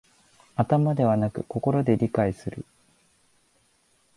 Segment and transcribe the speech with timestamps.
[0.55, 2.65] 頭ではなく心で理解する